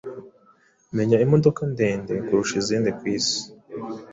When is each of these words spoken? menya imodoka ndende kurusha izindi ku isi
menya 0.95 1.17
imodoka 1.25 1.61
ndende 1.73 2.13
kurusha 2.25 2.53
izindi 2.61 2.89
ku 2.97 3.03
isi 3.15 3.39